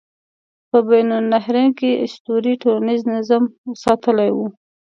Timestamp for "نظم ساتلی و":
3.13-4.37